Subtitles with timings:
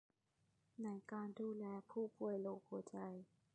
[0.83, 2.97] ในการดูแลผู้ป่วยโรคหัวใจ